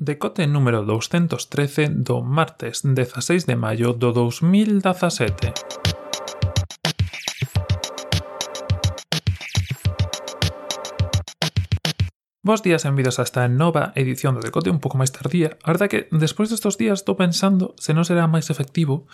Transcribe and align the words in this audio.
decote 0.00 0.46
número 0.46 0.82
213 0.82 1.88
do 1.90 2.22
martes 2.22 2.80
16 2.80 3.44
de 3.44 3.54
maio 3.54 3.92
do 3.92 4.16
2017. 4.16 5.52
Bos 12.40 12.64
días 12.64 12.80
e 12.80 12.88
benvidos 12.88 13.20
a 13.20 13.28
esta 13.28 13.44
nova 13.52 13.92
edición 13.92 14.32
do 14.32 14.40
Decote 14.40 14.72
un 14.72 14.80
pouco 14.80 14.96
máis 14.96 15.12
tardía. 15.12 15.60
A 15.60 15.76
verdade 15.76 15.92
que 15.92 16.00
despois 16.16 16.48
destos 16.48 16.80
días 16.80 17.04
estou 17.04 17.20
pensando 17.20 17.76
se 17.76 17.92
non 17.92 18.08
será 18.08 18.24
máis 18.24 18.48
efectivo 18.48 19.04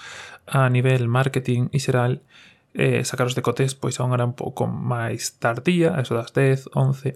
a 0.46 0.70
nivel 0.70 1.10
marketing 1.10 1.66
e 1.74 1.82
xeral 1.82 2.22
eh, 2.78 3.02
sacar 3.02 3.26
os 3.26 3.34
decotes 3.34 3.74
pois 3.74 3.98
a 3.98 4.06
unha 4.06 4.22
hora 4.22 4.30
un 4.30 4.38
pouco 4.38 4.70
máis 4.70 5.34
tardía, 5.42 5.98
eso 5.98 6.14
das 6.14 6.30
10, 6.30 6.70
11, 6.78 7.10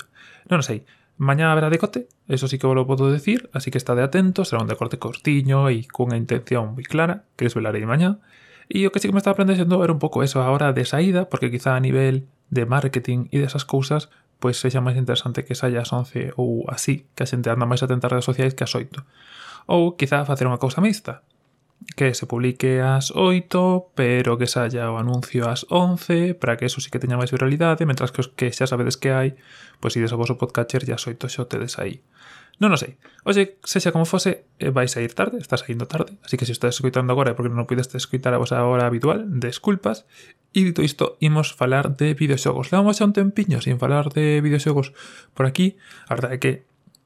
non 0.50 0.66
sei. 0.66 0.82
Mañá 1.20 1.52
habrá 1.52 1.68
decote, 1.68 2.08
eso 2.28 2.48
sí 2.48 2.58
que 2.58 2.66
vos 2.66 2.74
lo 2.74 2.86
podo 2.86 3.12
decir, 3.12 3.50
así 3.52 3.70
que 3.70 3.76
estade 3.76 4.00
atentos, 4.00 4.48
será 4.48 4.62
un 4.62 4.68
decote 4.68 4.98
cortiño 4.98 5.68
e 5.68 5.84
cunha 5.84 6.16
intención 6.16 6.72
moi 6.72 6.88
clara, 6.88 7.28
que 7.36 7.44
desvelarei 7.44 7.84
mañá. 7.84 8.24
E 8.72 8.88
o 8.88 8.90
que 8.90 9.04
sí 9.04 9.04
que 9.04 9.12
me 9.12 9.20
estaba 9.20 9.36
aprendendo 9.36 9.84
era 9.84 9.92
un 9.92 10.00
pouco 10.00 10.24
eso 10.24 10.40
a 10.40 10.48
hora 10.48 10.72
de 10.72 10.88
saída, 10.88 11.28
porque 11.28 11.52
quizá 11.52 11.76
a 11.76 11.84
nivel 11.84 12.24
de 12.48 12.64
marketing 12.64 13.28
e 13.28 13.36
desas 13.36 13.68
cousas, 13.68 14.08
pois 14.40 14.56
sexa 14.56 14.80
máis 14.80 14.96
interesante 14.96 15.44
que 15.44 15.52
saia 15.52 15.84
ás 15.84 15.92
11 15.92 16.40
ou 16.40 16.64
así, 16.72 17.04
que 17.12 17.20
a 17.20 17.28
xente 17.28 17.52
anda 17.52 17.68
máis 17.68 17.84
atenta 17.84 18.08
ás 18.08 18.16
redes 18.16 18.24
sociais 18.24 18.56
que 18.56 18.64
ás 18.64 18.72
8. 18.72 19.04
Ou 19.68 20.00
quizá 20.00 20.24
facer 20.24 20.48
unha 20.48 20.56
cousa 20.56 20.80
mixta, 20.80 21.20
que 21.96 22.14
se 22.14 22.26
publique 22.26 22.80
ás 22.80 23.12
8, 23.14 23.92
pero 23.94 24.36
que 24.38 24.46
saia 24.46 24.90
o 24.92 25.00
anuncio 25.00 25.48
ás 25.48 25.66
11, 25.68 26.34
para 26.36 26.56
que 26.56 26.66
eso 26.68 26.80
sí 26.80 26.88
que 26.92 27.00
teña 27.00 27.20
máis 27.20 27.32
viralidade, 27.32 27.88
mentras 27.88 28.12
que 28.12 28.20
os 28.20 28.28
que 28.28 28.52
xa 28.52 28.68
sabedes 28.68 29.00
que 29.00 29.12
hai, 29.12 29.36
pois 29.80 29.96
ides 29.96 30.12
ao 30.12 30.20
vosso 30.20 30.36
podcatcher 30.36 30.84
e 30.84 30.92
ás 30.92 31.04
8 31.04 31.28
xa 31.28 31.48
tedes 31.48 31.80
aí. 31.80 32.04
Non 32.60 32.76
o 32.76 32.78
sei. 32.78 33.00
Oxe, 33.24 33.56
sexa 33.64 33.88
como 33.88 34.04
fose, 34.04 34.44
eh, 34.60 34.68
vais 34.68 34.92
a 34.92 35.00
ir 35.00 35.16
tarde, 35.16 35.40
está 35.40 35.56
saindo 35.56 35.88
tarde, 35.88 36.20
así 36.20 36.36
que 36.36 36.44
se 36.44 36.52
estás 36.52 36.76
escuitando 36.76 37.08
agora 37.08 37.32
é 37.32 37.34
porque 37.34 37.48
non 37.48 37.64
pudeste 37.64 37.96
escuitar 37.96 38.36
a 38.36 38.42
vosa 38.42 38.60
hora 38.60 38.84
habitual, 38.84 39.24
desculpas. 39.40 40.04
E 40.52 40.60
dito 40.68 40.84
isto, 40.84 41.16
imos 41.24 41.56
falar 41.56 41.96
de 41.96 42.12
videoxogos. 42.12 42.68
Levamos 42.68 43.00
xa 43.00 43.08
un 43.08 43.16
tempiño 43.16 43.64
sin 43.64 43.80
falar 43.80 44.12
de 44.12 44.44
videoxogos 44.44 44.92
por 45.32 45.48
aquí. 45.48 45.80
A 46.04 46.12
verdade 46.12 46.36
é 46.36 46.42
que 46.44 46.52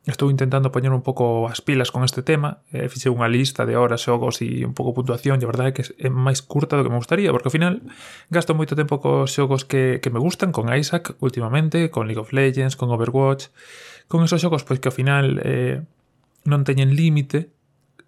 Estou 0.05 0.29
intentando 0.29 0.69
poñer 0.69 0.93
un 0.93 1.01
pouco 1.01 1.49
as 1.49 1.65
pilas 1.65 1.89
con 1.89 2.05
este 2.05 2.21
tema, 2.21 2.61
eh, 2.77 2.93
fixe 2.93 3.09
unha 3.09 3.25
lista 3.25 3.65
de 3.65 3.73
horas, 3.73 4.05
xogos 4.05 4.45
e 4.45 4.61
un 4.61 4.77
pouco 4.77 4.93
puntuación, 4.93 5.41
e 5.41 5.45
a 5.45 5.49
verdade 5.49 5.73
é 5.73 5.75
que 5.81 5.85
é 5.97 6.13
máis 6.13 6.45
curta 6.45 6.77
do 6.77 6.85
que 6.85 6.93
me 6.93 7.01
gustaría, 7.01 7.33
porque 7.33 7.49
ao 7.49 7.57
final 7.57 7.81
gasto 8.29 8.53
moito 8.53 8.77
tempo 8.77 9.01
cos 9.01 9.33
xogos 9.33 9.65
que, 9.65 10.05
que 10.05 10.13
me 10.13 10.21
gustan, 10.21 10.53
con 10.53 10.69
Isaac 10.69 11.17
últimamente, 11.25 11.89
con 11.89 12.05
League 12.05 12.21
of 12.21 12.37
Legends, 12.37 12.77
con 12.77 12.93
Overwatch, 12.93 13.49
con 14.05 14.21
esos 14.21 14.45
xogos 14.45 14.61
pois 14.69 14.77
que 14.77 14.93
ao 14.93 14.97
final 14.97 15.41
eh, 15.41 15.81
non 16.45 16.69
teñen 16.69 16.93
límite, 16.93 17.49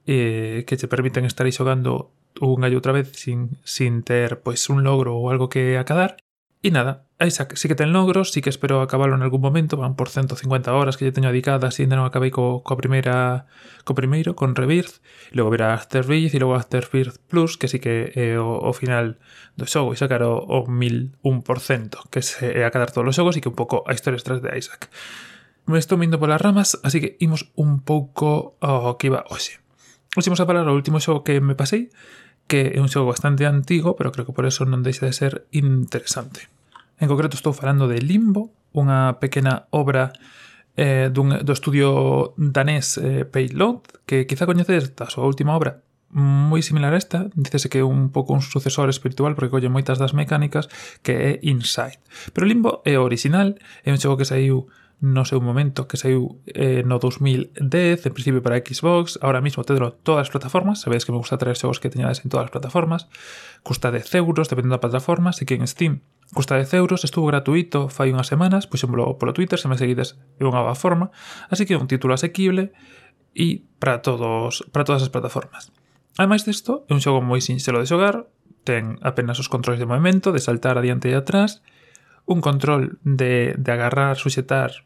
eh, 0.05 0.69
que 0.69 0.77
te 0.77 0.93
permiten 0.93 1.25
estar 1.25 1.49
aí 1.49 1.55
xogando 1.57 2.13
unha 2.45 2.69
e 2.69 2.77
outra 2.77 2.93
vez 2.93 3.09
sin, 3.17 3.57
sin 3.65 4.05
ter 4.05 4.45
pois 4.45 4.61
un 4.69 4.85
logro 4.85 5.17
ou 5.17 5.33
algo 5.33 5.49
que 5.49 5.81
acadar, 5.81 6.21
e 6.61 6.69
nada, 6.69 7.06
Isaac 7.19 7.57
sí 7.57 7.67
que 7.67 7.75
ten 7.75 7.95
logros, 7.97 8.31
sí 8.31 8.43
que 8.43 8.51
espero 8.51 8.83
acabarlo 8.83 9.17
en 9.17 9.23
algún 9.23 9.41
momento, 9.41 9.79
van 9.79 9.97
por 9.97 10.11
150 10.11 10.75
horas 10.75 10.99
que 10.99 11.07
lle 11.07 11.17
teño 11.17 11.33
dedicadas 11.33 11.81
e 11.81 11.89
ainda 11.89 11.97
non 11.97 12.05
acabei 12.05 12.29
co, 12.29 12.61
primeira 12.77 13.49
co 13.89 13.97
primeiro, 13.97 14.37
con 14.37 14.53
Rebirth, 14.53 15.01
e 15.33 15.35
logo 15.41 15.49
verá 15.49 15.73
Afterbirth 15.73 16.37
e 16.37 16.39
logo 16.43 16.53
Afterbirth 16.53 17.17
Plus, 17.25 17.57
que 17.57 17.73
sí 17.73 17.81
que 17.81 18.13
é 18.13 18.37
o, 18.37 18.61
o 18.61 18.73
final 18.77 19.17
do 19.57 19.65
xogo 19.65 19.93
e 19.93 19.97
sacar 19.97 20.21
o, 20.29 20.45
o 20.45 20.69
1001%, 20.69 22.13
que 22.13 22.21
é 22.53 22.69
acabar 22.69 22.93
todos 22.93 23.09
os 23.09 23.17
xogos 23.17 23.33
e 23.37 23.41
que 23.41 23.49
un 23.49 23.57
pouco 23.57 23.81
a 23.89 23.97
historia 23.97 24.21
detrás 24.21 24.45
de 24.45 24.53
Isaac. 24.53 24.93
Me 25.65 25.81
estou 25.81 25.97
mindo 25.97 26.21
polas 26.21 26.45
ramas, 26.45 26.77
así 26.85 27.01
que 27.01 27.17
imos 27.25 27.49
un 27.57 27.81
pouco 27.81 28.61
ao 28.61 29.01
que 29.01 29.09
iba 29.09 29.25
hoxe. 29.33 29.57
Hoxe 30.13 30.29
imos 30.29 30.45
a 30.45 30.47
falar 30.47 30.69
o 30.69 30.77
último 30.77 31.01
xogo 31.01 31.25
que 31.25 31.41
me 31.41 31.57
pasei, 31.57 31.89
que 32.45 32.77
é 32.77 32.79
un 32.85 32.93
xogo 32.93 33.09
bastante 33.09 33.49
antigo, 33.49 33.97
pero 33.97 34.13
creo 34.13 34.29
que 34.29 34.37
por 34.37 34.45
eso 34.45 34.69
non 34.69 34.85
deixa 34.85 35.09
de 35.09 35.17
ser 35.17 35.49
interesante. 35.49 36.53
En 36.99 37.09
concreto 37.09 37.37
estou 37.37 37.53
falando 37.53 37.89
de 37.89 38.01
Limbo, 38.01 38.57
unha 38.73 39.21
pequena 39.21 39.69
obra 39.69 40.17
eh, 40.77 41.13
dun, 41.13 41.45
do 41.45 41.53
estudio 41.53 42.33
danés 42.41 42.97
eh, 42.97 43.29
Payload, 43.29 44.05
que 44.09 44.25
quizá 44.25 44.49
coñeces 44.49 44.97
da 44.97 45.09
súa 45.09 45.29
última 45.29 45.53
obra, 45.53 45.85
moi 46.09 46.65
similar 46.65 46.97
a 46.97 47.01
esta, 47.01 47.29
dícese 47.37 47.69
que 47.69 47.83
é 47.83 47.85
un 47.85 48.09
pouco 48.09 48.33
un 48.33 48.41
sucesor 48.41 48.89
espiritual 48.89 49.37
porque 49.37 49.53
colle 49.53 49.69
moitas 49.69 50.01
das 50.01 50.17
mecánicas 50.17 50.73
que 51.05 51.13
é 51.13 51.31
Inside. 51.45 52.01
Pero 52.33 52.49
Limbo 52.49 52.81
é 52.89 52.97
original, 52.97 53.61
é 53.85 53.93
un 53.93 54.01
xogo 54.01 54.17
que 54.17 54.29
saiu 54.29 54.73
no 54.97 55.29
seu 55.29 55.45
momento, 55.45 55.85
que 55.85 56.01
saiu 56.01 56.41
eh, 56.49 56.81
no 56.81 56.97
2010, 56.97 57.61
en 58.09 58.13
principio 58.17 58.41
para 58.41 58.57
Xbox, 58.65 59.21
ahora 59.21 59.45
mismo 59.45 59.61
tedro 59.69 59.93
todas 59.93 60.25
as 60.25 60.33
plataformas, 60.33 60.81
sabedes 60.81 61.05
que 61.05 61.13
me 61.13 61.21
gusta 61.21 61.37
traer 61.37 61.61
xogos 61.61 61.77
que 61.77 61.93
teñades 61.93 62.25
en 62.25 62.33
todas 62.33 62.49
as 62.49 62.55
plataformas, 62.55 63.13
custa 63.61 63.93
10 63.93 64.09
euros, 64.17 64.49
dependendo 64.49 64.81
da 64.81 64.85
plataforma, 64.85 65.37
así 65.37 65.45
que 65.45 65.61
en 65.61 65.69
Steam 65.69 66.01
Custa 66.35 66.57
10 66.57 66.75
euros, 66.75 67.05
estuvo 67.05 67.31
gratuito 67.31 67.87
fai 67.89 68.11
unhas 68.11 68.27
semanas, 68.27 68.67
puxémolo 68.67 69.15
polo 69.15 69.31
Twitter, 69.31 69.63
se 69.63 69.71
me 69.71 69.79
seguides 69.79 70.19
é 70.41 70.43
unha 70.43 70.59
boa 70.59 70.75
forma, 70.75 71.15
así 71.47 71.63
que 71.63 71.75
é 71.75 71.79
un 71.79 71.87
título 71.87 72.19
asequible 72.19 72.75
e 73.31 73.63
para 73.79 74.03
todos 74.03 74.67
para 74.75 74.83
todas 74.83 75.07
as 75.07 75.13
plataformas. 75.13 75.71
Ademais 76.19 76.43
desto, 76.43 76.83
é 76.91 76.93
un 76.97 77.03
xogo 77.05 77.23
moi 77.23 77.39
sinxelo 77.39 77.79
de 77.79 77.87
xogar, 77.87 78.27
ten 78.67 78.99
apenas 79.07 79.39
os 79.39 79.47
controles 79.47 79.79
de 79.79 79.87
movimento, 79.87 80.35
de 80.35 80.43
saltar 80.43 80.75
adiante 80.75 81.07
e 81.07 81.15
atrás, 81.15 81.63
un 82.27 82.43
control 82.43 82.99
de, 83.07 83.55
de 83.55 83.71
agarrar, 83.71 84.19
suxetar 84.19 84.83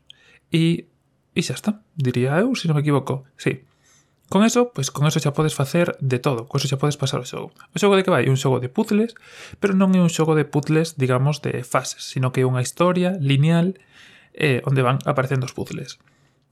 e, 0.53 0.93
e 1.33 1.41
xa 1.41 1.57
está, 1.57 1.81
diría 1.97 2.37
eu, 2.45 2.53
se 2.53 2.69
non 2.69 2.77
me 2.77 2.84
equivoco. 2.84 3.25
Sí, 3.41 3.65
Con 4.30 4.46
eso, 4.46 4.70
pois 4.70 4.94
con 4.94 5.10
eso 5.10 5.18
xa 5.18 5.34
podes 5.34 5.58
facer 5.58 5.98
de 5.98 6.22
todo, 6.22 6.46
con 6.46 6.62
eso 6.62 6.70
xa 6.70 6.78
podes 6.78 6.94
pasar 6.94 7.18
o 7.18 7.26
xogo. 7.26 7.50
O 7.74 7.78
xogo 7.82 7.98
de 7.98 8.06
que 8.06 8.14
vai? 8.14 8.30
Un 8.30 8.38
xogo 8.38 8.62
de 8.62 8.70
puzzles, 8.70 9.18
pero 9.58 9.74
non 9.74 9.91
é 9.91 9.98
un 9.98 10.06
xogo 10.06 10.38
de 10.38 10.46
puzzles, 10.46 10.94
digamos, 10.94 11.42
de 11.42 11.66
fases, 11.66 12.06
sino 12.06 12.30
que 12.30 12.46
é 12.46 12.48
unha 12.48 12.62
historia 12.62 13.18
lineal 13.18 13.74
eh, 14.38 14.62
onde 14.62 14.86
van 14.86 15.02
aparecendo 15.02 15.50
os 15.50 15.54
puzzles. 15.58 15.98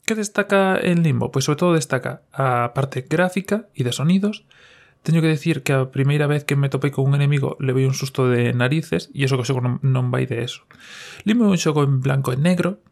Que 0.02 0.18
destaca 0.18 0.74
en 0.82 1.06
Limbo? 1.06 1.30
Pois 1.30 1.46
sobre 1.46 1.62
todo 1.62 1.78
destaca 1.78 2.26
a 2.34 2.74
parte 2.74 3.06
gráfica 3.06 3.70
e 3.78 3.86
de 3.86 3.94
sonidos. 3.94 4.42
Teño 5.06 5.22
que 5.22 5.30
decir 5.30 5.62
que 5.62 5.78
a 5.78 5.94
primeira 5.94 6.26
vez 6.26 6.42
que 6.42 6.58
me 6.58 6.74
topei 6.74 6.90
con 6.90 7.06
un 7.06 7.14
enemigo 7.14 7.54
levei 7.62 7.86
un 7.86 7.94
susto 7.94 8.26
de 8.26 8.50
narices 8.58 9.06
e 9.14 9.22
eso 9.22 9.38
que 9.38 9.46
o 9.46 9.48
xogo 9.54 9.62
non, 9.62 9.78
non 9.86 10.10
vai 10.10 10.26
de 10.26 10.42
eso. 10.42 10.66
Limbo 11.22 11.46
é 11.46 11.54
un 11.54 11.62
xogo 11.62 11.86
en 11.86 12.02
blanco 12.02 12.34
e 12.34 12.38
negro, 12.42 12.82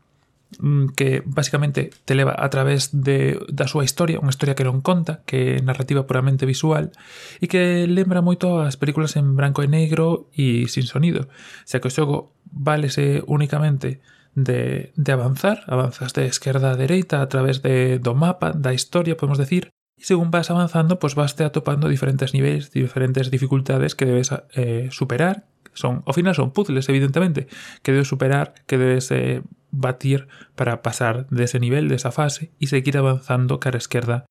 Mm, 0.58 0.86
que 0.96 1.22
basicamente 1.26 1.90
te 2.04 2.14
leva 2.14 2.34
a 2.38 2.48
través 2.50 2.90
de, 2.92 3.40
da 3.50 3.66
súa 3.66 3.82
historia, 3.82 4.22
unha 4.22 4.30
historia 4.30 4.54
que 4.54 4.62
non 4.62 4.78
conta, 4.78 5.26
que 5.26 5.58
é 5.58 5.60
narrativa 5.60 6.06
puramente 6.06 6.46
visual, 6.46 6.94
e 7.42 7.50
que 7.50 7.84
lembra 7.90 8.22
moito 8.22 8.62
as 8.62 8.78
películas 8.78 9.18
en 9.18 9.34
branco 9.34 9.66
e 9.66 9.68
negro 9.68 10.30
e 10.32 10.70
sin 10.70 10.86
sonido, 10.86 11.26
xa 11.66 11.82
que 11.82 11.90
o 11.90 11.92
xogo 11.92 12.38
válese 12.46 13.26
únicamente 13.26 14.00
de, 14.38 14.94
de 14.94 15.10
avanzar, 15.10 15.66
avanzas 15.66 16.14
de 16.14 16.30
esquerda 16.30 16.72
a 16.72 16.78
dereita 16.78 17.20
a 17.20 17.28
través 17.28 17.60
de, 17.60 17.98
do 17.98 18.14
mapa, 18.14 18.54
da 18.54 18.70
historia, 18.70 19.18
podemos 19.18 19.42
decir, 19.42 19.74
e 19.98 20.06
según 20.06 20.30
vas 20.30 20.48
avanzando, 20.48 21.02
pues 21.02 21.18
vas 21.18 21.34
te 21.34 21.42
atopando 21.42 21.90
diferentes 21.90 22.32
niveis, 22.32 22.70
diferentes 22.70 23.34
dificultades 23.34 23.98
que 23.98 24.06
debes 24.06 24.30
eh, 24.54 24.88
superar, 24.94 25.44
son, 25.76 26.06
ao 26.06 26.14
final 26.16 26.38
son 26.38 26.54
puzzles, 26.54 26.88
evidentemente, 26.88 27.50
que 27.82 27.92
debes 27.92 28.08
superar, 28.08 28.54
que 28.64 28.78
debes 28.78 29.10
eh, 29.10 29.42
batir 29.76 30.28
para 30.56 30.82
pasar 30.82 31.28
de 31.28 31.44
ese 31.44 31.60
nivel, 31.60 31.88
de 31.88 31.96
esa 31.96 32.10
fase, 32.12 32.50
y 32.58 32.66
seguir 32.68 32.96
avanzando 32.96 33.60
cara 33.60 33.78
esquerda 33.78 34.26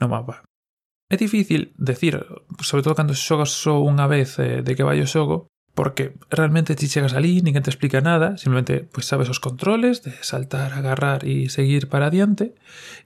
no 0.00 0.08
mapa. 0.08 0.42
É 1.08 1.16
difícil 1.16 1.72
decir, 1.78 2.20
sobre 2.60 2.82
todo 2.82 2.98
cando 2.98 3.16
xogas 3.16 3.54
só 3.54 3.80
unha 3.80 4.04
vez 4.04 4.36
eh, 4.36 4.60
de 4.60 4.76
que 4.76 4.84
vai 4.84 5.00
o 5.00 5.08
xogo, 5.08 5.48
porque 5.72 6.12
realmente 6.28 6.74
ti 6.74 6.90
chegas 6.90 7.14
ali, 7.14 7.40
ninguén 7.40 7.62
te 7.62 7.70
explica 7.70 8.02
nada, 8.02 8.36
simplemente 8.36 8.84
pues, 8.90 9.06
sabes 9.06 9.30
os 9.30 9.40
controles 9.40 10.02
de 10.02 10.12
saltar, 10.20 10.74
agarrar 10.74 11.22
e 11.24 11.48
seguir 11.48 11.86
para 11.88 12.10
adiante, 12.10 12.52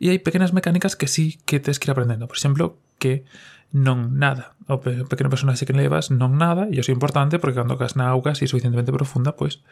e 0.01 0.11
hai 0.11 0.19
pequenas 0.19 0.57
mecánicas 0.57 0.97
que 0.97 1.07
sí 1.07 1.39
que 1.47 1.61
tes 1.61 1.79
que 1.79 1.87
ir 1.87 1.95
aprendendo. 1.95 2.27
Por 2.27 2.41
exemplo, 2.41 2.81
que 2.97 3.29
non 3.73 4.21
nada. 4.21 4.55
O 4.69 4.79
pequeno 4.79 5.33
personaxe 5.33 5.65
que 5.65 5.77
levas 5.77 6.13
non 6.13 6.37
nada 6.37 6.69
e 6.69 6.79
iso 6.79 6.93
é 6.93 6.97
importante 6.97 7.41
porque 7.41 7.57
cando 7.57 7.81
cas 7.81 7.97
na 7.97 8.13
auga 8.13 8.37
si 8.37 8.45
suficientemente 8.45 8.93
profunda, 8.93 9.35
pois 9.35 9.65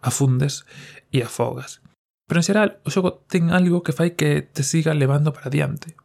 afundes 0.00 0.62
e 1.10 1.20
afogas. 1.20 1.82
Pero 2.30 2.38
en 2.38 2.46
xeral, 2.46 2.70
o 2.86 2.90
xogo 2.94 3.26
ten 3.26 3.50
algo 3.50 3.82
que 3.82 3.96
fai 3.96 4.14
que 4.14 4.46
te 4.46 4.62
siga 4.62 4.94
levando 4.94 5.34
para 5.34 5.50
diante. 5.50 5.98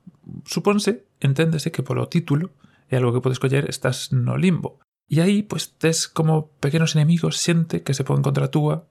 Suponse, 0.50 1.05
enténdese 1.21 1.69
que 1.69 1.85
polo 1.85 2.09
título, 2.09 2.51
é 2.89 2.97
algo 2.97 3.13
que 3.13 3.23
podes 3.23 3.39
coller, 3.39 3.69
estás 3.69 4.09
no 4.11 4.33
limbo. 4.35 4.81
E 5.05 5.21
aí, 5.21 5.44
pois, 5.44 5.77
tes 5.77 6.09
como 6.09 6.50
pequenos 6.57 6.95
enemigos, 6.97 7.38
xente 7.38 7.83
que 7.85 7.94
se 7.94 8.07
pon 8.07 8.25
contra 8.25 8.50
túa, 8.50 8.89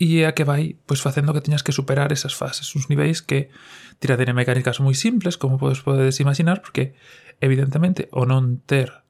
e 0.00 0.24
é 0.24 0.26
a 0.26 0.32
que 0.32 0.48
vai 0.48 0.80
pois 0.88 1.04
facendo 1.04 1.36
que 1.36 1.44
teñas 1.44 1.60
que 1.60 1.76
superar 1.76 2.08
esas 2.08 2.32
fases, 2.32 2.72
uns 2.72 2.88
niveis 2.88 3.20
que 3.20 3.52
tira 4.00 4.16
de 4.16 4.32
mecánicas 4.32 4.80
moi 4.80 4.96
simples, 4.96 5.36
como 5.36 5.60
podes 5.60 5.84
podedes 5.84 6.24
imaginar, 6.24 6.64
porque 6.64 6.96
evidentemente 7.44 8.08
o 8.08 8.24
non 8.24 8.64
ter 8.64 9.04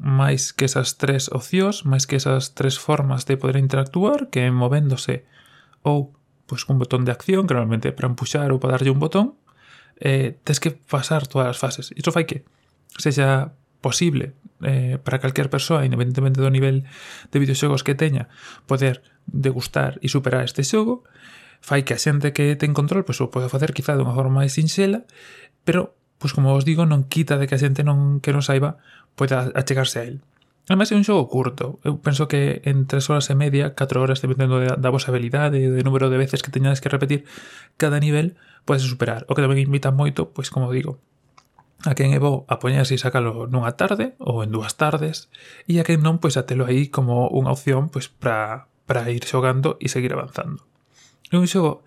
máis 0.00 0.56
que 0.56 0.64
esas 0.64 0.96
tres 0.96 1.28
ocios, 1.28 1.84
máis 1.84 2.08
que 2.08 2.16
esas 2.16 2.56
tres 2.56 2.80
formas 2.80 3.28
de 3.28 3.36
poder 3.36 3.60
interactuar, 3.60 4.32
que 4.32 4.48
é 4.48 4.48
movéndose 4.48 5.28
ou 5.84 6.16
pois 6.48 6.64
cun 6.64 6.80
botón 6.80 7.04
de 7.04 7.12
acción, 7.12 7.44
que 7.44 7.52
normalmente 7.52 7.92
para 7.92 8.08
empuxar 8.08 8.56
ou 8.56 8.58
para 8.58 8.80
darlle 8.80 8.88
un 8.88 9.04
botón, 9.04 9.36
eh, 10.00 10.40
tens 10.48 10.64
que 10.64 10.72
pasar 10.72 11.28
todas 11.28 11.52
as 11.52 11.60
fases. 11.60 11.92
Iso 11.92 12.08
fai 12.08 12.24
que 12.24 12.48
sexa 12.96 13.52
posible 13.82 14.32
eh, 14.62 14.96
para 15.02 15.18
calquer 15.18 15.50
persoa, 15.50 15.84
independentemente 15.84 16.40
do 16.40 16.48
nivel 16.48 16.86
de 17.28 17.36
videoxogos 17.42 17.82
que 17.82 17.98
teña, 17.98 18.30
poder 18.70 19.02
degustar 19.26 19.98
e 20.00 20.08
superar 20.08 20.46
este 20.46 20.62
xogo, 20.62 21.04
fai 21.60 21.82
que 21.82 21.92
a 21.92 22.00
xente 22.00 22.32
que 22.32 22.54
ten 22.56 22.72
control 22.72 23.02
pois, 23.04 23.20
o 23.20 23.28
poda 23.28 23.52
facer 23.52 23.74
quizá 23.74 23.98
dunha 23.98 24.14
forma 24.14 24.46
máis 24.46 24.54
sinxela, 24.54 25.04
pero, 25.66 25.98
pois 26.16 26.32
como 26.32 26.54
vos 26.54 26.64
digo, 26.64 26.86
non 26.86 27.10
quita 27.10 27.36
de 27.36 27.50
que 27.50 27.58
a 27.58 27.62
xente 27.62 27.82
non, 27.82 28.22
que 28.22 28.30
non 28.30 28.40
saiba 28.40 28.78
poida 29.18 29.50
achegarse 29.52 29.98
a 30.00 30.06
él. 30.06 30.22
Además 30.70 30.94
é 30.94 30.96
un 30.96 31.02
xogo 31.02 31.26
curto, 31.26 31.82
eu 31.82 31.98
penso 31.98 32.30
que 32.30 32.62
en 32.62 32.86
3 32.86 33.02
horas 33.10 33.26
e 33.30 33.34
media, 33.34 33.74
4 33.74 33.98
horas, 33.98 34.22
dependendo 34.22 34.62
da, 34.62 34.78
da 34.78 34.94
vosa 34.94 35.10
habilidade 35.10 35.58
e 35.58 35.66
do 35.66 35.82
número 35.82 36.06
de 36.06 36.22
veces 36.22 36.38
que 36.38 36.54
teñades 36.54 36.78
que 36.78 36.86
repetir 36.86 37.26
cada 37.74 37.98
nivel, 37.98 38.38
podes 38.62 38.86
superar, 38.86 39.26
o 39.26 39.34
que 39.34 39.42
tamén 39.42 39.58
invita 39.58 39.90
moito, 39.90 40.30
pois 40.30 40.54
como 40.54 40.70
digo, 40.70 41.02
a 41.84 41.92
quen 41.98 42.14
é 42.14 42.20
bo 42.22 42.46
apoñarse 42.46 42.94
e 42.94 43.02
sacalo 43.02 43.50
nunha 43.50 43.74
tarde 43.74 44.14
ou 44.22 44.46
en 44.46 44.54
dúas 44.54 44.78
tardes 44.78 45.30
e 45.66 45.78
a 45.78 45.86
quen 45.86 46.02
non 46.02 46.22
pois 46.22 46.38
atelo 46.38 46.66
aí 46.66 46.86
como 46.90 47.26
unha 47.30 47.50
opción 47.50 47.90
pois 47.90 48.06
para 48.06 48.70
para 48.86 49.08
ir 49.10 49.24
xogando 49.24 49.78
e 49.80 49.88
seguir 49.88 50.12
avanzando. 50.12 50.66
É 51.32 51.38
un 51.38 51.48
xogo 51.48 51.80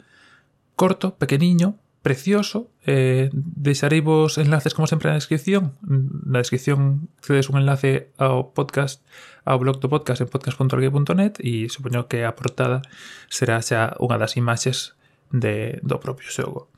corto, 0.76 1.16
pequeniño, 1.16 1.78
precioso. 2.02 2.70
Eh, 2.86 3.30
deixarei 3.34 4.02
vos 4.02 4.38
enlaces 4.38 4.74
como 4.74 4.86
sempre 4.86 5.10
na 5.10 5.18
descripción. 5.18 5.74
Na 5.82 6.42
descripción 6.42 7.10
cedes 7.22 7.50
un 7.50 7.58
enlace 7.58 8.14
ao 8.22 8.54
podcast, 8.54 9.02
ao 9.42 9.58
blog 9.58 9.82
do 9.82 9.90
podcast 9.90 10.22
en 10.22 10.30
podcast.org.net 10.30 11.42
e 11.42 11.66
supoño 11.70 12.06
que 12.06 12.26
a 12.26 12.38
portada 12.38 12.86
será 13.30 13.58
xa 13.62 13.98
unha 13.98 14.22
das 14.22 14.38
imaxes 14.38 14.94
de, 15.34 15.82
do 15.82 15.98
propio 15.98 16.30
xogo. 16.30 16.70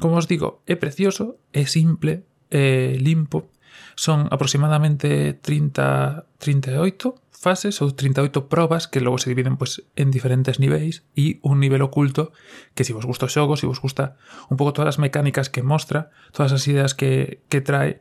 Como 0.00 0.16
os 0.16 0.24
digo, 0.24 0.64
é 0.64 0.74
precioso, 0.74 1.36
é 1.52 1.68
simple, 1.68 2.24
eh, 2.52 3.00
limpo 3.00 3.48
son 3.96 4.28
aproximadamente 4.30 5.34
30, 5.34 6.26
38 6.38 7.16
fases 7.42 7.82
ou 7.82 7.90
38 7.90 8.46
probas 8.46 8.86
que 8.86 9.02
logo 9.02 9.18
se 9.18 9.26
dividen 9.26 9.58
pues, 9.58 9.82
en 9.98 10.14
diferentes 10.14 10.62
niveis 10.62 11.02
e 11.18 11.42
un 11.42 11.58
nivel 11.58 11.82
oculto 11.82 12.30
que 12.78 12.86
se 12.86 12.92
si 12.92 12.96
vos 12.96 13.02
gusta 13.02 13.26
o 13.26 13.32
xogo, 13.32 13.58
se 13.58 13.64
si 13.64 13.66
vos 13.66 13.82
gusta 13.82 14.14
un 14.46 14.54
pouco 14.54 14.70
todas 14.70 14.94
as 14.94 15.02
mecánicas 15.02 15.50
que 15.50 15.66
mostra, 15.66 16.14
todas 16.30 16.54
as 16.54 16.62
ideas 16.70 16.94
que, 16.94 17.42
que 17.50 17.58
trae, 17.58 17.98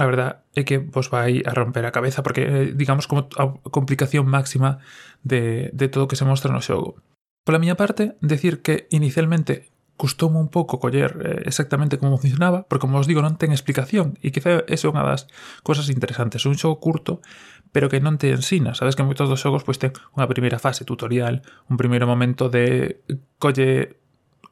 a 0.00 0.04
verdad 0.10 0.42
é 0.58 0.66
que 0.66 0.82
vos 0.82 1.06
vai 1.06 1.44
a 1.46 1.54
romper 1.54 1.86
a 1.86 1.94
cabeza 1.94 2.26
porque 2.26 2.42
eh, 2.42 2.72
digamos 2.74 3.06
como 3.06 3.30
a 3.38 3.54
complicación 3.70 4.26
máxima 4.26 4.82
de, 5.22 5.70
de 5.70 5.86
todo 5.86 6.04
o 6.04 6.10
que 6.10 6.18
se 6.18 6.26
mostra 6.26 6.50
no 6.50 6.64
xogo. 6.64 6.98
Pola 7.46 7.62
miña 7.62 7.78
parte, 7.78 8.18
decir 8.18 8.58
que 8.64 8.90
inicialmente 8.90 9.70
custoume 10.00 10.40
un 10.40 10.48
pouco 10.48 10.80
coller 10.80 11.12
eh, 11.20 11.42
exactamente 11.44 12.00
como 12.00 12.16
funcionaba, 12.16 12.64
porque 12.64 12.88
como 12.88 12.96
os 12.96 13.04
digo, 13.04 13.20
non 13.20 13.36
ten 13.36 13.52
explicación, 13.52 14.16
e 14.24 14.32
quizá 14.32 14.64
esa 14.64 14.88
é 14.88 14.92
unha 14.96 15.04
das 15.04 15.28
cosas 15.60 15.92
interesantes. 15.92 16.40
É 16.40 16.48
un 16.48 16.56
xogo 16.56 16.80
curto, 16.80 17.20
pero 17.68 17.92
que 17.92 18.00
non 18.00 18.16
te 18.16 18.32
ensina. 18.32 18.72
Sabes 18.72 18.96
que 18.96 19.04
moitos 19.04 19.28
dos 19.28 19.44
xogos 19.44 19.60
pois 19.60 19.76
ten 19.76 19.92
unha 20.16 20.24
primeira 20.24 20.56
fase 20.56 20.88
tutorial, 20.88 21.44
un 21.68 21.76
primeiro 21.76 22.08
momento 22.08 22.48
de 22.48 23.04
colle 23.36 24.00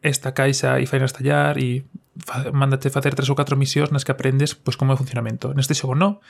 esta 0.05 0.37
caixa 0.37 0.77
e 0.77 0.85
fai 0.85 1.01
estallar 1.01 1.57
e 1.57 1.89
fa, 2.21 2.53
mándate 2.53 2.93
facer 2.93 3.17
tres 3.17 3.33
ou 3.33 3.37
catro 3.39 3.57
misións 3.57 3.89
nas 3.89 4.05
que 4.05 4.13
aprendes 4.13 4.53
pois 4.53 4.77
como 4.77 4.93
é 4.93 4.95
o 4.95 5.01
funcionamento. 5.01 5.57
Neste 5.57 5.73
xogo 5.73 5.97
non, 5.97 6.21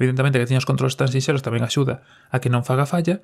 evidentemente 0.00 0.40
que 0.40 0.48
tiñas 0.48 0.64
controles 0.64 0.96
tan 0.96 1.12
sinxeros 1.12 1.44
tamén 1.44 1.60
axuda 1.60 2.08
a 2.32 2.40
que 2.40 2.48
non 2.48 2.64
faga 2.64 2.88
falla, 2.88 3.20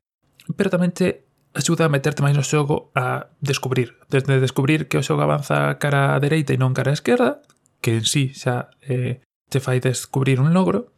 pero 0.60 0.68
tamén 0.68 0.92
te 0.92 1.27
axuda 1.54 1.86
a 1.86 1.92
meterte 1.92 2.22
máis 2.22 2.36
no 2.36 2.44
xogo 2.44 2.90
a 2.94 3.32
descubrir. 3.40 3.96
Desde 4.12 4.40
descubrir 4.40 4.88
que 4.88 4.98
o 5.00 5.04
xogo 5.04 5.24
avanza 5.24 5.76
cara 5.80 6.14
a 6.14 6.20
dereita 6.20 6.52
e 6.52 6.60
non 6.60 6.76
cara 6.76 6.92
a 6.92 6.98
esquerda, 6.98 7.40
que 7.80 7.96
en 7.96 8.04
sí 8.04 8.34
xa 8.34 8.72
eh, 8.84 9.22
te 9.48 9.58
fai 9.60 9.80
descubrir 9.80 10.40
un 10.40 10.52
logro, 10.52 10.92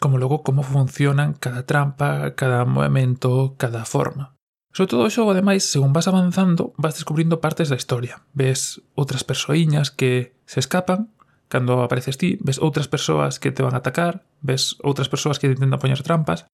como 0.00 0.16
logo 0.16 0.42
como 0.42 0.62
funcionan 0.62 1.36
cada 1.36 1.66
trampa, 1.66 2.34
cada 2.34 2.64
movimento, 2.64 3.54
cada 3.60 3.84
forma. 3.84 4.36
Sobre 4.72 4.90
todo 4.90 5.02
o 5.02 5.10
xogo, 5.10 5.34
ademais, 5.34 5.66
según 5.66 5.92
vas 5.92 6.06
avanzando, 6.06 6.72
vas 6.78 6.94
descubrindo 6.94 7.42
partes 7.42 7.68
da 7.68 7.76
historia. 7.76 8.22
Ves 8.32 8.78
outras 8.94 9.26
persoiñas 9.26 9.90
que 9.90 10.38
se 10.46 10.62
escapan, 10.62 11.10
cando 11.50 11.82
apareces 11.82 12.14
ti, 12.14 12.38
ves 12.38 12.62
outras 12.62 12.86
persoas 12.86 13.42
que 13.42 13.50
te 13.50 13.66
van 13.66 13.74
a 13.74 13.82
atacar, 13.82 14.22
ves 14.38 14.78
outras 14.86 15.10
persoas 15.10 15.42
que 15.42 15.50
te 15.50 15.58
intentan 15.58 15.82
poñer 15.82 16.00
trampas, 16.06 16.46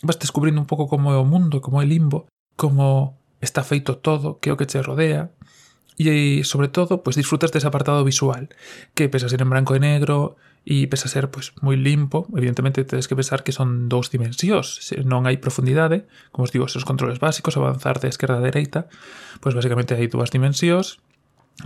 vas 0.00 0.16
descubrindo 0.16 0.60
un 0.60 0.66
pouco 0.66 0.88
como 0.88 1.12
é 1.12 1.18
o 1.20 1.28
mundo, 1.28 1.60
como 1.60 1.84
é 1.84 1.84
o 1.84 1.90
limbo, 1.92 2.24
como 2.58 3.14
está 3.38 3.62
feito 3.62 4.02
todo, 4.02 4.42
que 4.42 4.50
é 4.50 4.52
o 4.52 4.58
que 4.58 4.66
che 4.66 4.82
rodea, 4.82 5.30
e 5.98 6.42
sobre 6.44 6.68
todo 6.68 7.02
pues 7.02 7.18
disfrutas 7.18 7.50
dese 7.50 7.66
apartado 7.66 8.06
visual 8.06 8.50
que 8.94 9.10
pese 9.10 9.26
a 9.26 9.28
ser 9.28 9.42
en 9.42 9.50
branco 9.50 9.74
e 9.74 9.82
negro 9.82 10.38
e 10.62 10.86
pese 10.86 11.10
a 11.10 11.10
ser 11.10 11.26
pues 11.26 11.50
moi 11.58 11.74
limpo 11.74 12.30
evidentemente 12.38 12.86
tedes 12.86 13.10
que 13.10 13.18
pensar 13.18 13.42
que 13.42 13.50
son 13.50 13.90
dous 13.90 14.06
dimensións 14.06 14.78
non 15.02 15.26
hai 15.26 15.42
profundidade 15.42 16.06
como 16.30 16.46
os 16.46 16.54
digo, 16.54 16.70
os 16.70 16.86
controles 16.86 17.18
básicos 17.18 17.58
avanzar 17.58 17.98
de 17.98 18.06
esquerda 18.14 18.38
a 18.38 18.46
dereita 18.46 18.86
pues 19.42 19.58
basicamente 19.58 19.98
hai 19.98 20.06
dúas 20.06 20.30
dimensións 20.30 21.02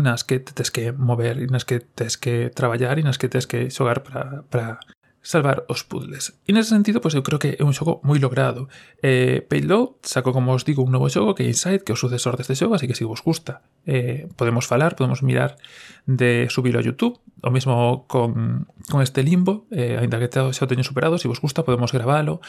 nas 0.00 0.24
que 0.24 0.40
te 0.40 0.56
tes 0.56 0.72
que 0.72 0.96
mover 0.96 1.36
e 1.36 1.46
nas 1.52 1.68
que 1.68 1.84
tes 1.84 2.16
que 2.16 2.48
traballar 2.48 2.96
e 2.96 3.04
nas 3.04 3.20
que 3.20 3.28
tes 3.28 3.44
que 3.44 3.68
xogar 3.68 4.00
para, 4.00 4.48
para 4.48 4.80
salvar 5.22 5.64
os 5.70 5.86
puzzles. 5.86 6.34
E 6.44 6.50
nese 6.50 6.74
sentido, 6.74 6.98
pois 6.98 7.14
eu 7.14 7.22
creo 7.22 7.38
que 7.38 7.54
é 7.54 7.62
un 7.62 7.70
xogo 7.70 8.02
moi 8.02 8.18
logrado. 8.18 8.66
Eh, 8.98 9.46
Payload 9.46 10.02
sacou, 10.02 10.34
como 10.34 10.50
os 10.50 10.66
digo, 10.66 10.82
un 10.82 10.90
novo 10.90 11.06
xogo 11.06 11.38
que 11.38 11.46
é 11.46 11.48
Inside, 11.48 11.86
que 11.86 11.90
é 11.90 11.94
o 11.94 12.00
sucesor 12.00 12.34
deste 12.34 12.58
xogo, 12.58 12.74
así 12.74 12.90
que 12.90 12.98
se 12.98 13.06
vos 13.06 13.22
gusta, 13.22 13.62
eh, 13.86 14.26
podemos 14.34 14.66
falar, 14.66 14.98
podemos 14.98 15.22
mirar 15.22 15.54
de 16.10 16.50
subilo 16.50 16.82
a 16.82 16.82
YouTube, 16.82 17.22
o 17.38 17.50
mesmo 17.54 18.04
con, 18.10 18.66
con 18.90 18.98
este 18.98 19.22
limbo, 19.22 19.70
eh, 19.70 19.94
ainda 19.94 20.18
que 20.18 20.26
xa 20.26 20.66
o 20.66 20.70
teño 20.70 20.82
superado, 20.82 21.22
se 21.22 21.30
vos 21.30 21.38
gusta 21.38 21.62
podemos 21.62 21.94
gravalo 21.94 22.42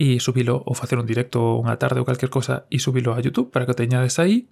e 0.00 0.16
subilo 0.16 0.64
ou 0.64 0.72
facer 0.72 0.96
un 0.96 1.04
directo 1.04 1.60
unha 1.60 1.76
tarde 1.76 2.00
ou 2.00 2.08
calquer 2.08 2.32
cosa 2.32 2.64
e 2.72 2.80
subilo 2.80 3.12
a 3.12 3.20
YouTube 3.20 3.52
para 3.52 3.68
que 3.68 3.76
o 3.76 3.78
teñades 3.78 4.16
aí. 4.16 4.48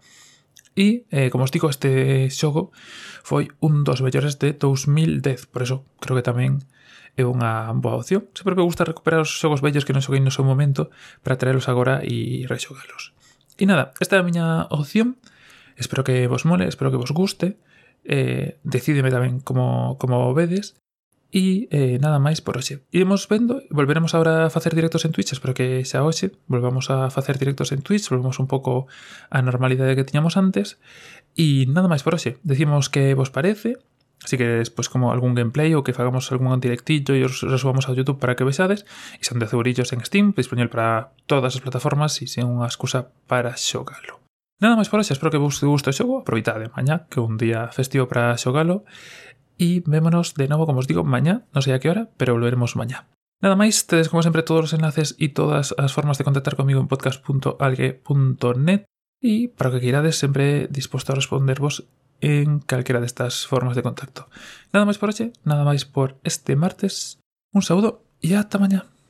E, 0.76 1.04
eh, 1.08 1.28
como 1.32 1.44
os 1.44 1.52
digo, 1.52 1.68
este 1.72 2.28
xogo 2.28 2.72
foi 3.24 3.48
un 3.64 3.84
dos 3.84 4.04
mellores 4.04 4.36
de 4.36 4.52
2010, 4.52 5.48
por 5.48 5.64
eso 5.64 5.84
creo 6.00 6.16
que 6.20 6.24
tamén 6.24 6.64
é 7.16 7.24
unha 7.28 7.68
boa 7.76 8.00
opción. 8.00 8.28
Sempre 8.32 8.56
me 8.56 8.64
gusta 8.64 8.88
recuperar 8.88 9.20
os 9.20 9.32
xogos 9.32 9.60
vellos 9.60 9.84
que 9.84 9.92
non 9.92 10.04
xoguei 10.04 10.20
no 10.24 10.32
seu 10.32 10.44
momento 10.44 10.88
para 11.20 11.36
traelos 11.36 11.68
agora 11.68 12.00
e 12.00 12.48
rexogalos. 12.48 13.12
E 13.60 13.68
nada, 13.68 13.92
esta 14.00 14.16
é 14.16 14.20
a 14.20 14.26
miña 14.26 14.64
opción. 14.72 15.20
Espero 15.76 16.04
que 16.04 16.24
vos 16.26 16.48
mole, 16.48 16.64
espero 16.68 16.88
que 16.88 17.00
vos 17.00 17.12
guste. 17.12 17.60
Eh, 18.04 18.56
decídeme 18.64 19.12
tamén 19.12 19.44
como, 19.44 20.00
como 20.00 20.32
vedes. 20.32 20.80
E 21.32 21.68
eh, 21.72 21.96
nada 21.96 22.20
máis 22.20 22.44
por 22.44 22.60
hoxe. 22.60 22.84
Iremos 22.92 23.24
vendo, 23.24 23.64
volveremos 23.72 24.12
agora 24.12 24.48
a 24.48 24.52
facer 24.52 24.76
directos 24.76 25.08
en 25.08 25.16
Twitch, 25.16 25.32
espero 25.32 25.56
que 25.56 25.80
xa 25.80 26.04
hoxe 26.04 26.36
volvamos 26.44 26.92
a 26.92 27.08
facer 27.08 27.40
directos 27.40 27.72
en 27.72 27.80
Twitch, 27.80 28.12
volvemos 28.12 28.36
un 28.36 28.44
pouco 28.44 28.84
á 29.32 29.40
normalidade 29.40 29.96
que 29.96 30.04
tiñamos 30.04 30.36
antes. 30.36 30.76
E 31.32 31.64
nada 31.72 31.88
máis 31.88 32.04
por 32.04 32.12
hoxe. 32.12 32.36
Decimos 32.44 32.92
que 32.92 33.16
vos 33.16 33.32
parece, 33.32 33.80
Así 34.22 34.38
que 34.38 34.62
despois 34.62 34.88
como 34.88 35.10
algún 35.10 35.34
gameplay 35.34 35.74
ou 35.74 35.82
que 35.82 35.92
fagamos 35.92 36.30
algún 36.30 36.54
directillo 36.62 37.18
e 37.18 37.26
os 37.26 37.42
subamos 37.42 37.90
a 37.90 37.94
YouTube 37.94 38.22
para 38.22 38.38
que 38.38 38.46
vexades 38.46 38.86
e 39.18 39.26
son 39.26 39.42
10 39.42 39.58
eurillos 39.58 39.90
en 39.90 40.06
Steam, 40.06 40.30
disponible 40.32 40.70
para 40.70 41.10
todas 41.26 41.58
as 41.58 41.62
plataformas 41.62 42.14
e 42.22 42.30
sen 42.30 42.46
unha 42.46 42.70
excusa 42.70 43.10
para 43.26 43.58
xogalo. 43.58 44.22
Nada 44.62 44.78
máis 44.78 44.86
por 44.86 45.02
hoxe, 45.02 45.18
espero 45.18 45.34
que 45.34 45.42
vos 45.42 45.58
guste 45.58 45.90
o 45.90 45.96
xogo, 45.96 46.22
aproveitade 46.22 46.70
mañá, 46.70 47.10
que 47.10 47.18
é 47.18 47.26
un 47.26 47.34
día 47.34 47.66
festivo 47.74 48.06
para 48.06 48.38
xogalo 48.38 48.86
e 49.58 49.82
vémonos 49.82 50.38
de 50.38 50.46
novo, 50.46 50.70
como 50.70 50.78
os 50.78 50.86
digo, 50.86 51.02
mañá, 51.02 51.42
non 51.50 51.66
sei 51.66 51.74
a 51.74 51.82
que 51.82 51.90
hora, 51.90 52.06
pero 52.14 52.38
volveremos 52.38 52.78
mañá. 52.78 53.10
Nada 53.42 53.58
máis, 53.58 53.90
tedes 53.90 54.06
como 54.06 54.22
sempre 54.22 54.46
todos 54.46 54.70
os 54.70 54.74
enlaces 54.78 55.18
e 55.18 55.34
todas 55.34 55.74
as 55.74 55.90
formas 55.90 56.14
de 56.14 56.22
contactar 56.22 56.54
comigo 56.54 56.78
en 56.78 56.86
podcast.algue.net 56.86 58.86
e 59.18 59.50
para 59.50 59.70
o 59.70 59.72
que 59.74 59.82
queirades 59.82 60.14
sempre 60.14 60.70
disposto 60.70 61.10
a 61.10 61.18
respondervos 61.18 61.90
en 62.22 62.62
calquera 62.62 63.02
destas 63.02 63.44
formas 63.50 63.74
de 63.74 63.82
contacto. 63.82 64.30
Nada 64.70 64.86
máis 64.86 64.96
por 64.96 65.10
hoxe, 65.10 65.34
nada 65.42 65.66
máis 65.66 65.82
por 65.82 66.22
este 66.22 66.54
martes. 66.54 67.18
Un 67.50 67.66
saúdo 67.66 68.06
e 68.22 68.38
ata 68.38 68.62
mañá. 68.62 68.91